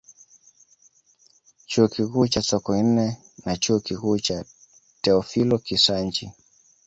[1.69, 3.07] Chuo Kikuu cha Sokoine
[3.45, 4.45] na Chuo Kikuu cha
[5.01, 6.31] Teofilo Kisanji